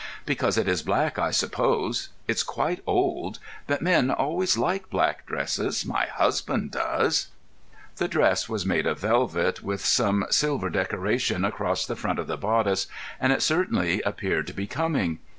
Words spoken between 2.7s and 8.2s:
old. But men always like black dresses. My husband does." The